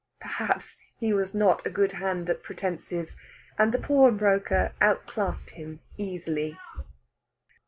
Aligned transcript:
Perhaps 0.19 0.77
he 0.97 1.13
was 1.13 1.35
not 1.35 1.63
a 1.63 1.69
good 1.69 1.91
hand 1.91 2.27
at 2.27 2.41
pretences, 2.41 3.15
and 3.59 3.71
the 3.71 3.77
pawnbroker 3.77 4.73
outclassed 4.81 5.51
him 5.51 5.79
easily. 5.95 6.57